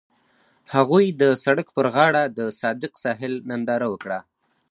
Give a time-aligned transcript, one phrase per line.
[0.75, 4.19] هغوی د سړک پر غاړه د صادق ساحل ننداره وکړه.